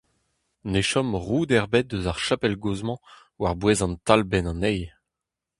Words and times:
Ne 0.71 0.81
chom 0.89 1.09
roud 1.25 1.49
ebet 1.59 1.89
eus 1.95 2.05
ar 2.11 2.19
chapel 2.25 2.55
gozh-mañ 2.63 2.99
war-bouez 3.41 3.79
an 3.85 3.93
talbenn 4.07 4.49
anezhi. 4.51 4.87